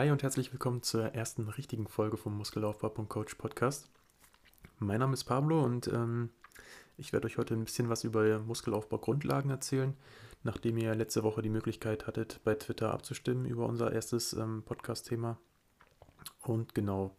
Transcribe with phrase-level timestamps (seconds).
[0.00, 3.90] Hi und herzlich willkommen zur ersten richtigen Folge vom Muskelaufbau.coach Podcast.
[4.78, 6.30] Mein Name ist Pablo und ähm,
[6.96, 9.92] ich werde euch heute ein bisschen was über Muskelaufbau-Grundlagen erzählen,
[10.42, 15.36] nachdem ihr letzte Woche die Möglichkeit hattet, bei Twitter abzustimmen über unser erstes ähm, Podcast-Thema.
[16.44, 17.14] Und genau,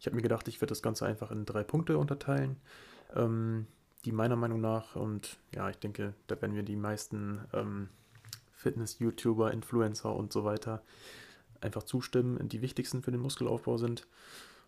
[0.00, 2.56] ich habe mir gedacht, ich werde das Ganze einfach in drei Punkte unterteilen,
[3.14, 3.68] ähm,
[4.04, 7.88] die meiner Meinung nach, und ja, ich denke, da werden wir die meisten ähm,
[8.50, 10.82] Fitness-YouTuber, Influencer und so weiter
[11.60, 14.06] einfach zustimmen, die wichtigsten für den Muskelaufbau sind.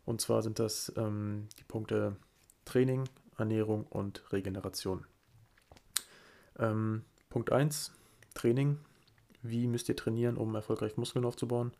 [0.05, 2.17] Und zwar sind das ähm, die Punkte
[2.65, 3.05] Training,
[3.37, 5.07] Ernährung und Regeneration.
[6.59, 7.93] Ähm, Punkt 1,
[8.35, 8.79] Training.
[9.43, 11.73] Wie müsst ihr trainieren, um erfolgreich Muskeln aufzubauen?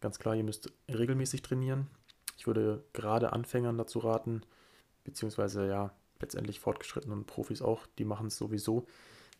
[0.00, 1.88] Ganz klar, ihr müsst regelmäßig trainieren.
[2.36, 4.42] Ich würde gerade Anfängern dazu raten,
[5.04, 8.86] beziehungsweise ja, letztendlich fortgeschrittenen Profis auch, die machen es sowieso.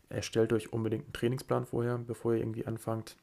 [0.09, 3.15] Erstellt euch unbedingt einen Trainingsplan vorher, bevor ihr irgendwie anfangt.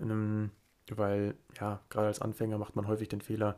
[0.00, 0.50] Ähm,
[0.90, 3.56] weil, ja, gerade als Anfänger macht man häufig den Fehler,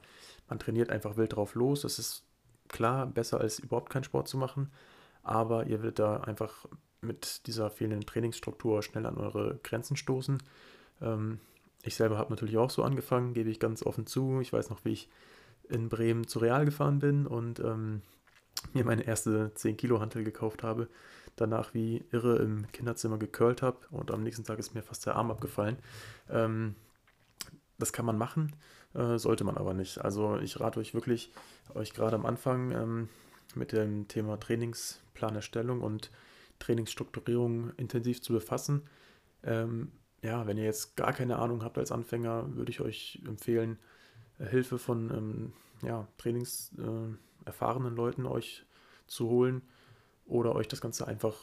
[0.48, 1.82] man trainiert einfach wild drauf los.
[1.82, 2.24] Das ist
[2.68, 4.70] klar besser als überhaupt keinen Sport zu machen,
[5.22, 6.66] aber ihr werdet da einfach
[7.00, 10.42] mit dieser fehlenden Trainingsstruktur schnell an eure Grenzen stoßen.
[11.00, 11.38] Ähm,
[11.82, 14.40] ich selber habe natürlich auch so angefangen, gebe ich ganz offen zu.
[14.40, 15.08] Ich weiß noch, wie ich
[15.68, 18.02] in Bremen zu Real gefahren bin und ähm,
[18.72, 20.88] mir meine erste 10 Kilo Hantel gekauft habe.
[21.36, 25.16] Danach wie irre im Kinderzimmer gecurlt habe und am nächsten Tag ist mir fast der
[25.16, 25.78] Arm abgefallen.
[26.28, 26.74] Ähm,
[27.78, 28.54] das kann man machen,
[28.94, 29.98] äh, sollte man aber nicht.
[29.98, 31.32] Also ich rate euch wirklich,
[31.74, 33.08] euch gerade am Anfang ähm,
[33.54, 36.10] mit dem Thema Trainingsplanerstellung und
[36.58, 38.82] Trainingsstrukturierung intensiv zu befassen.
[39.42, 39.90] Ähm,
[40.22, 43.78] ja, wenn ihr jetzt gar keine Ahnung habt als Anfänger, würde ich euch empfehlen,
[44.38, 48.64] Hilfe von ähm, ja, trainingserfahrenen äh, Leuten euch
[49.06, 49.62] zu holen
[50.26, 51.34] oder euch das Ganze einfach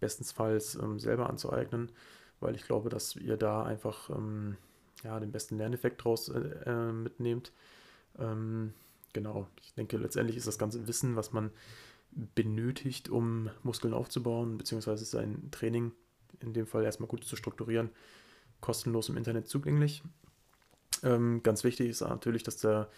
[0.00, 1.90] bestensfalls ähm, selber anzueignen,
[2.40, 4.56] weil ich glaube, dass ihr da einfach ähm,
[5.04, 7.52] ja, den besten Lerneffekt draus äh, äh, mitnehmt.
[8.18, 8.74] Ähm,
[9.12, 11.50] genau, ich denke, letztendlich ist das ganze Wissen, was man
[12.10, 15.92] benötigt, um Muskeln aufzubauen, beziehungsweise sein Training
[16.40, 17.90] in dem Fall erstmal gut zu strukturieren,
[18.60, 20.02] kostenlos im Internet zugänglich.
[21.02, 22.88] Ähm, ganz wichtig ist natürlich, dass der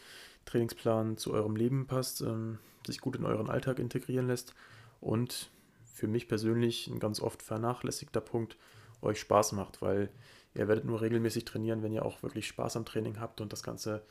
[0.46, 4.54] Trainingsplan zu eurem Leben passt, ähm, sich gut in euren Alltag integrieren lässt
[5.04, 5.50] und
[5.84, 8.56] für mich persönlich ein ganz oft vernachlässigter Punkt,
[9.02, 10.08] euch Spaß macht, weil
[10.54, 13.62] ihr werdet nur regelmäßig trainieren, wenn ihr auch wirklich Spaß am Training habt und das
[13.62, 14.02] Ganze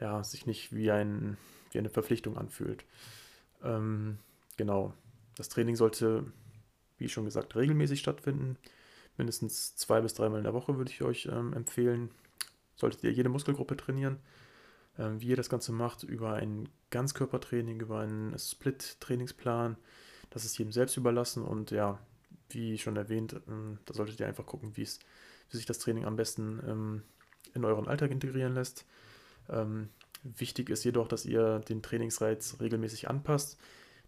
[0.00, 1.36] ja, sich nicht wie, ein,
[1.72, 2.84] wie eine Verpflichtung anfühlt.
[3.62, 4.18] Ähm,
[4.56, 4.94] genau,
[5.36, 6.24] das Training sollte,
[6.96, 8.56] wie schon gesagt, regelmäßig stattfinden.
[9.18, 12.10] Mindestens zwei bis dreimal in der Woche würde ich euch ähm, empfehlen.
[12.76, 14.18] Solltet ihr jede Muskelgruppe trainieren.
[14.98, 19.76] Ähm, wie ihr das Ganze macht, über ein Ganzkörpertraining, über einen Split-Trainingsplan,
[20.30, 21.98] das ist jedem selbst überlassen und ja,
[22.48, 26.60] wie schon erwähnt, ähm, da solltet ihr einfach gucken, wie sich das Training am besten
[26.66, 27.02] ähm,
[27.54, 28.86] in euren Alltag integrieren lässt.
[29.48, 29.88] Ähm,
[30.22, 33.58] wichtig ist jedoch, dass ihr den Trainingsreiz regelmäßig anpasst.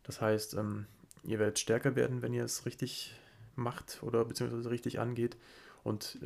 [0.05, 0.56] Das heißt,
[1.25, 3.15] ihr werdet stärker werden, wenn ihr es richtig
[3.55, 5.37] macht oder beziehungsweise richtig angeht.
[5.84, 6.19] Und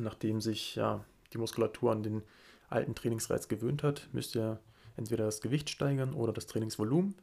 [0.00, 2.22] nachdem sich ja die Muskulatur an den
[2.70, 4.60] alten Trainingsreiz gewöhnt hat, müsst ihr
[4.96, 7.14] entweder das Gewicht steigern oder das Trainingsvolumen.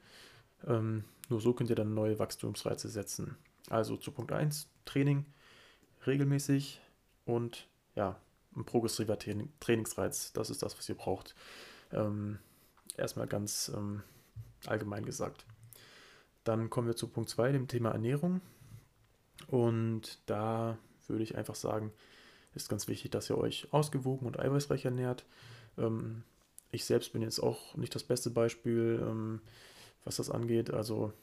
[0.68, 3.38] Ähm, nur so könnt ihr dann neue Wachstumsreize setzen.
[3.70, 5.26] Also zu Punkt 1, Training
[6.06, 6.82] regelmäßig
[7.26, 8.20] und ja,
[8.56, 10.34] ein progressiver Trainingsreiz.
[10.34, 11.36] Das ist das, was ihr braucht.
[11.92, 12.40] Ähm,
[12.98, 14.04] erstmal ganz ähm,
[14.66, 15.46] allgemein gesagt.
[16.44, 18.42] Dann kommen wir zu Punkt 2, dem Thema Ernährung.
[19.48, 20.78] Und da
[21.08, 21.92] würde ich einfach sagen,
[22.54, 25.26] ist ganz wichtig, dass ihr euch ausgewogen und eiweißreich ernährt.
[25.78, 26.24] Ähm,
[26.72, 29.42] ich selbst bin jetzt auch nicht das beste Beispiel, ähm,
[30.04, 30.72] was das angeht.
[30.72, 31.14] Also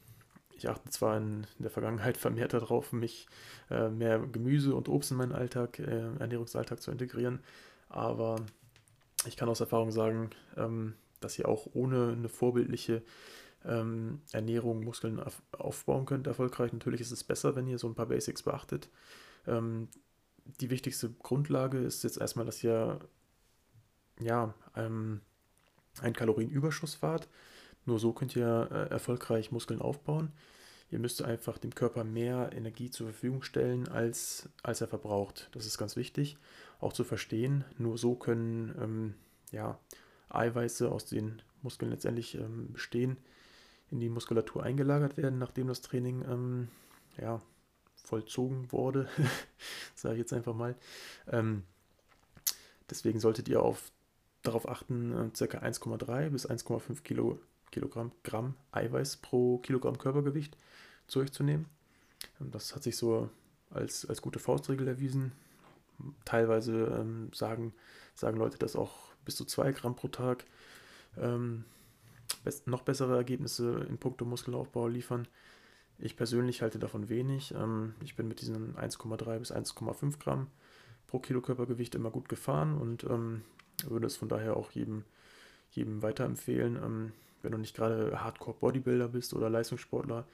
[0.57, 3.27] ich achte zwar in der Vergangenheit vermehrt darauf, mich
[3.71, 7.41] äh, mehr Gemüse und Obst in meinen Alltag, äh, Ernährungsalltag zu integrieren,
[7.89, 8.37] aber
[9.27, 13.03] ich kann aus Erfahrung sagen, ähm, dass ihr auch ohne eine vorbildliche
[13.65, 16.73] ähm, Ernährung Muskeln auf, aufbauen könnt, erfolgreich.
[16.73, 18.89] Natürlich ist es besser, wenn ihr so ein paar Basics beachtet.
[19.47, 19.89] Ähm,
[20.61, 23.01] die wichtigste Grundlage ist jetzt erstmal, dass ihr
[24.21, 25.21] ja, ähm,
[26.01, 27.29] einen Kalorienüberschuss fahrt.
[27.89, 30.31] Nur so könnt ihr äh, erfolgreich Muskeln aufbauen.
[30.91, 35.49] Ihr müsst einfach dem Körper mehr Energie zur Verfügung stellen, als, als er verbraucht.
[35.53, 36.37] Das ist ganz wichtig,
[36.81, 37.65] auch zu verstehen.
[37.79, 39.15] Nur so können ähm,
[39.53, 39.79] ja,
[40.29, 43.17] Eiweiße aus den Muskeln letztendlich ähm, bestehen,
[43.91, 46.69] in die Muskulatur eingelagert werden, nachdem das Training ähm,
[47.17, 47.41] ja,
[48.05, 49.09] vollzogen wurde,
[49.95, 50.77] sage ich jetzt einfach mal.
[51.27, 51.63] Ähm,
[52.91, 53.91] deswegen solltet ihr auf,
[54.43, 55.59] darauf achten, äh, ca.
[55.61, 60.57] 1,3 bis 1,5 Kilo Kilogramm Gramm Eiweiß pro Kilogramm Körpergewicht
[61.07, 61.67] zu euch zu nehmen.
[62.39, 63.29] Das hat sich so
[63.71, 65.33] als, als gute Faustregel erwiesen.
[66.25, 67.73] Teilweise ähm, sagen,
[68.15, 70.45] sagen Leute, dass auch bis zu 2 Gramm pro Tag
[71.17, 71.65] ähm,
[72.67, 75.27] noch bessere Ergebnisse in puncto Muskelaufbau liefern.
[75.99, 77.53] Ich persönlich halte davon wenig.
[77.55, 80.47] Ähm, ich bin mit diesen 1,3 bis 1,5 Gramm
[81.09, 83.43] pro Kilo Körpergewicht immer gut gefahren und ähm,
[83.87, 85.05] würde es von daher auch jedem,
[85.71, 86.77] jedem weiterempfehlen.
[86.77, 87.13] Ähm,
[87.43, 90.27] wenn du nicht gerade Hardcore-Bodybuilder bist oder Leistungssportler,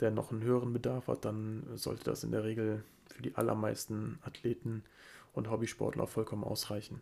[0.00, 4.18] der noch einen höheren Bedarf hat, dann sollte das in der Regel für die allermeisten
[4.22, 4.84] Athleten
[5.32, 7.00] und Hobbysportler vollkommen ausreichen.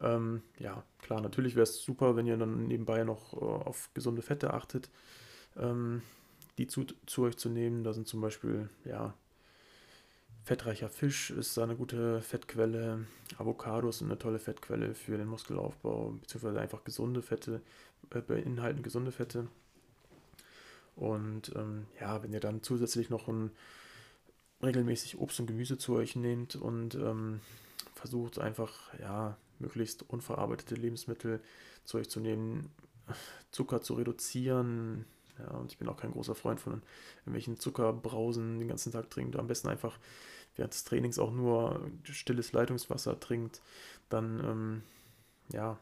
[0.00, 4.22] Ähm, ja, klar, natürlich wäre es super, wenn ihr dann nebenbei noch äh, auf gesunde
[4.22, 4.90] Fette achtet,
[5.56, 6.02] ähm,
[6.58, 7.84] die zu, zu euch zu nehmen.
[7.84, 9.14] Da sind zum Beispiel, ja,
[10.44, 13.06] fettreicher Fisch ist eine gute Fettquelle,
[13.38, 17.60] Avocados sind eine tolle Fettquelle für den Muskelaufbau, beziehungsweise einfach gesunde Fette,
[18.10, 19.48] äh, beinhalten gesunde Fette.
[20.96, 23.50] Und ähm, ja, wenn ihr dann zusätzlich noch ein,
[24.62, 27.40] regelmäßig Obst und Gemüse zu euch nehmt und ähm,
[27.94, 31.40] versucht einfach, ja, möglichst unverarbeitete Lebensmittel
[31.84, 32.70] zu euch zu nehmen,
[33.50, 35.04] Zucker zu reduzieren.
[35.40, 36.82] Ja, und ich bin auch kein großer Freund von
[37.20, 39.36] irgendwelchen Zuckerbrausen den ganzen Tag trinkt.
[39.36, 39.98] Am besten einfach
[40.56, 43.60] während des Trainings auch nur stilles Leitungswasser trinkt.
[44.08, 44.82] Dann, ähm,
[45.52, 45.78] ja,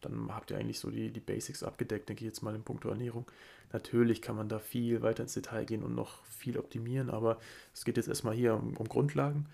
[0.00, 2.88] dann habt ihr eigentlich so die, die Basics abgedeckt, denke ich jetzt mal in puncto
[2.88, 3.30] Ernährung.
[3.72, 7.38] Natürlich kann man da viel weiter ins Detail gehen und noch viel optimieren, aber
[7.72, 9.48] es geht jetzt erstmal hier um, um Grundlagen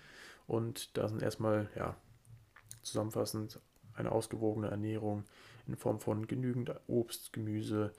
[0.47, 1.95] und da sind erstmal, ja,
[2.83, 3.59] zusammenfassend
[3.93, 5.23] eine ausgewogene Ernährung
[5.67, 7.93] in Form von genügend Obst, Gemüse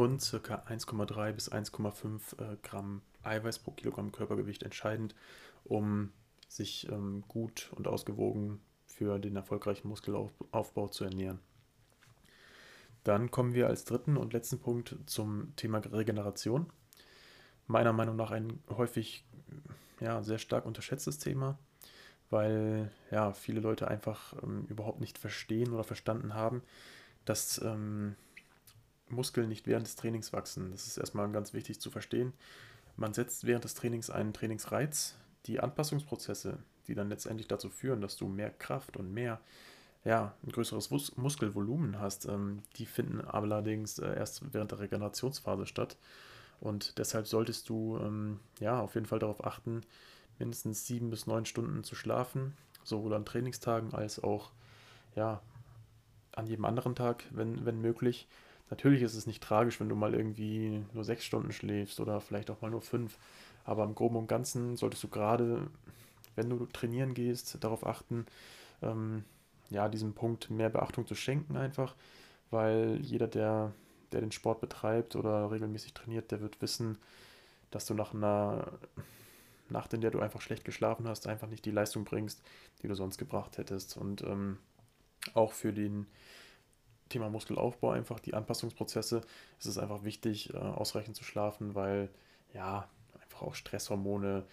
[0.00, 0.54] und ca.
[0.66, 5.14] 1,3 bis 1,5 äh, Gramm Eiweiß pro Kilogramm Körpergewicht entscheidend,
[5.64, 6.10] um
[6.48, 11.38] sich ähm, gut und ausgewogen für den erfolgreichen Muskelaufbau zu ernähren.
[13.04, 16.72] Dann kommen wir als dritten und letzten Punkt zum Thema Regeneration.
[17.66, 19.26] Meiner Meinung nach ein häufig
[20.00, 21.58] ja, sehr stark unterschätztes Thema,
[22.30, 26.62] weil ja, viele Leute einfach ähm, überhaupt nicht verstehen oder verstanden haben,
[27.26, 28.16] dass ähm,
[29.12, 30.70] Muskeln nicht während des Trainings wachsen.
[30.72, 32.32] Das ist erstmal ganz wichtig zu verstehen.
[32.96, 35.16] Man setzt während des Trainings einen Trainingsreiz.
[35.46, 39.40] Die Anpassungsprozesse, die dann letztendlich dazu führen, dass du mehr Kraft und mehr
[40.04, 42.26] ja, ein größeres Mus Muskelvolumen hast.
[42.26, 45.96] Ähm, die finden allerdings äh, erst während der Regenerationsphase statt.
[46.60, 49.82] Und deshalb solltest du ähm, ja auf jeden Fall darauf achten,
[50.38, 54.50] mindestens sieben bis neun Stunden zu schlafen, sowohl an Trainingstagen als auch
[55.16, 55.42] ja,
[56.32, 58.28] an jedem anderen Tag, wenn, wenn möglich.
[58.70, 62.50] Natürlich ist es nicht tragisch, wenn du mal irgendwie nur sechs Stunden schläfst oder vielleicht
[62.50, 63.18] auch mal nur fünf.
[63.64, 65.66] Aber im Groben und Ganzen solltest du gerade,
[66.36, 68.26] wenn du trainieren gehst, darauf achten,
[68.82, 69.24] ähm,
[69.70, 71.94] ja, diesem Punkt mehr Beachtung zu schenken einfach,
[72.50, 73.72] weil jeder, der,
[74.12, 76.98] der den Sport betreibt oder regelmäßig trainiert, der wird wissen,
[77.70, 78.66] dass du nach einer
[79.68, 82.42] Nacht, in der du einfach schlecht geschlafen hast, einfach nicht die Leistung bringst,
[82.82, 83.96] die du sonst gebracht hättest.
[83.96, 84.58] Und ähm,
[85.34, 86.06] auch für den
[87.10, 89.20] Thema Muskelaufbau einfach die Anpassungsprozesse
[89.58, 92.08] ist es einfach wichtig, äh, ausreichend zu schlafen, weil
[92.54, 92.88] ja,
[93.20, 94.44] einfach auch Stresshormone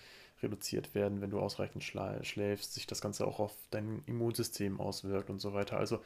[0.43, 5.39] reduziert werden, wenn du ausreichend schläfst, sich das Ganze auch auf dein Immunsystem auswirkt und
[5.39, 5.77] so weiter.
[5.77, 5.99] Also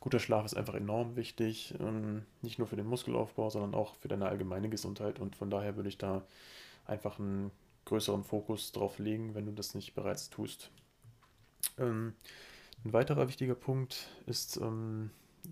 [0.00, 4.08] guter Schlaf ist einfach enorm wichtig, ähm, nicht nur für den Muskelaufbau, sondern auch für
[4.08, 6.22] deine allgemeine Gesundheit und von daher würde ich da
[6.86, 7.50] einfach einen
[7.84, 10.70] größeren Fokus drauf legen, wenn du das nicht bereits tust.
[11.78, 12.14] Ähm,
[12.84, 15.10] ein weiterer wichtiger Punkt ist ähm,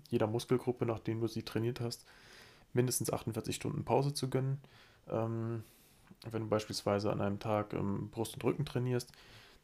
[0.09, 2.05] jeder Muskelgruppe, nachdem du sie trainiert hast,
[2.73, 4.59] mindestens 48 Stunden Pause zu gönnen
[6.31, 9.11] wenn du beispielsweise an einem Tag ähm, Brust und Rücken trainierst,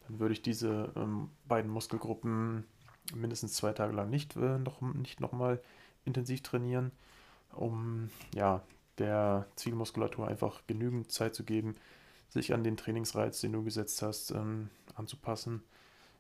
[0.08, 2.66] dann würde ich diese ähm, beiden Muskelgruppen
[3.16, 5.62] mindestens zwei Tage lang nicht, äh, noch, nicht nochmal
[6.06, 6.92] intensiv trainieren,
[7.54, 8.62] um ja,
[8.98, 11.76] der Zielmuskulatur einfach genügend Zeit zu geben,
[12.30, 15.64] sich an den Trainingsreiz, den du gesetzt hast, ähm, anzupassen.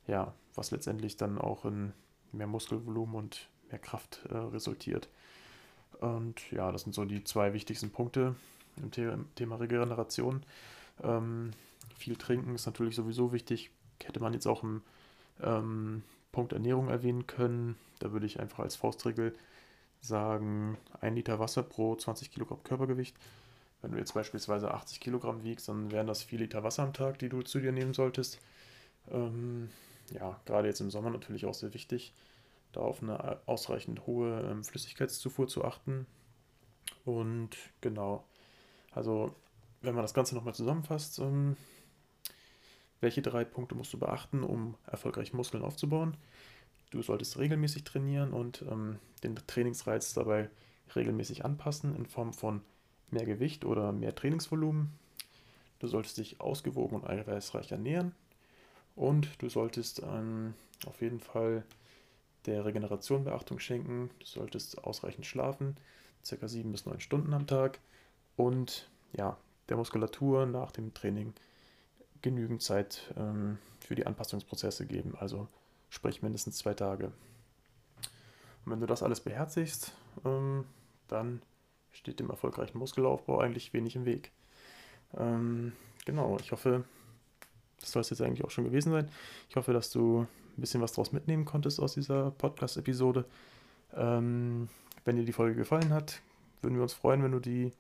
[0.08, 1.94] Ja, was letztendlich dann auch in
[2.32, 5.10] mehr Muskelvolumen und mehr Kraft äh, resultiert.
[6.00, 8.36] Und ja, das sind so die zwei wichtigsten Punkte,
[8.78, 8.92] im
[9.36, 10.44] Thema Regeneration.
[11.04, 11.52] Ähm,
[11.96, 13.70] viel trinken ist natürlich sowieso wichtig.
[14.04, 14.82] Hätte man jetzt auch im
[15.42, 17.76] ähm, Punkt Ernährung erwähnen können.
[18.00, 19.36] Da würde ich einfach als Faustregel
[20.02, 23.16] sagen, 1 Liter Wasser pro 20 Kilogramm Körpergewicht.
[23.82, 27.20] Wenn du jetzt beispielsweise 80 Kilogramm wiegst, dann wären das 4 Liter Wasser am Tag,
[27.20, 28.40] die du zu dir nehmen solltest.
[29.12, 29.70] Ähm,
[30.14, 32.14] ja, gerade jetzt im Sommer natürlich auch sehr wichtig,
[32.72, 36.06] da auf eine ausreichend hohe ähm, Flüssigkeitszufuhr zu achten.
[37.06, 38.26] Und genau,
[38.92, 39.36] also,
[39.82, 41.58] wenn man das Ganze nochmal zusammenfasst, ähm,
[43.00, 46.18] welche drei Punkte musst du beachten, um erfolgreich Muskeln aufzubauen?
[46.92, 50.50] Du solltest regelmäßig trainieren und ähm, den Trainingsreiz dabei
[50.96, 52.62] regelmäßig anpassen in Form von
[53.10, 54.92] mehr Gewicht oder mehr Trainingsvolumen.
[55.80, 58.14] Du solltest dich ausgewogen und eiweißreich ernähren
[58.96, 61.64] Und du solltest auf jeden Fall
[62.46, 64.10] der Regeneration Beachtung schenken.
[64.20, 65.76] Du solltest ausreichend schlafen,
[66.24, 67.80] circa sieben bis neun Stunden am Tag.
[68.36, 69.38] Und ja,
[69.70, 71.34] der Muskulatur nach dem Training
[72.22, 75.16] genügend Zeit ähm, für die Anpassungsprozesse geben.
[75.20, 75.48] Also
[75.90, 77.12] sprich mindestens zwei Tage.
[78.66, 79.94] Und wenn du das alles beherzigst,
[80.26, 80.66] ähm,
[81.08, 81.42] dann
[81.92, 84.32] steht dem erfolgreichen Muskelaufbau eigentlich wenig im Weg.
[85.18, 85.74] Ähm,
[86.06, 86.86] genau, ich hoffe,
[87.82, 89.10] das soll es jetzt eigentlich auch schon gewesen sein.
[89.50, 93.26] Ich hoffe, dass du ein bisschen was daraus mitnehmen konntest aus dieser Podcast-Episode.
[93.94, 94.70] Ähm,
[95.04, 96.22] wenn dir die Folge gefallen hat,
[96.62, 97.72] würden wir uns freuen, wenn du die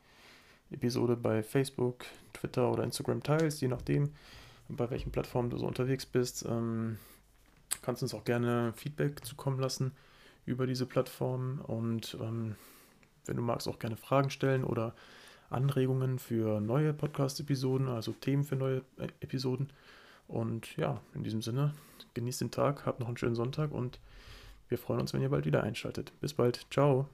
[0.72, 4.12] Episode bei Facebook, Twitter oder Instagram teilst, je nachdem,
[4.70, 6.46] bei welchen Plattformen du so unterwegs bist.
[6.48, 6.98] Ähm,
[7.82, 9.92] kannst uns auch gerne Feedback zukommen lassen
[10.46, 12.56] über diese Plattform und ähm,
[13.26, 14.96] wenn du magst, auch gerne Fragen stellen oder
[15.52, 19.70] Anregungen für neue Podcast-Episoden, also Themen für neue äh, Episoden.
[20.28, 21.74] Und ja, in diesem Sinne,
[22.14, 24.00] genießt den Tag, habt noch einen schönen Sonntag und
[24.70, 26.14] wir freuen uns, wenn ihr bald wieder einschaltet.
[26.22, 26.66] Bis bald.
[26.72, 27.10] Ciao.